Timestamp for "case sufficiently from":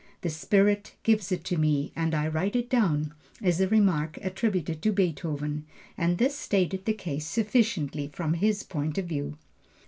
6.93-8.33